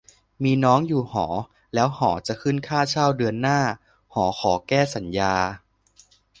[0.43, 1.27] -มีน้องอยู่หอ
[1.73, 3.59] แล้วหอจะขึ้นค่าเช่าเดือนหน้า
[4.13, 5.33] หอขอแก้สัญญา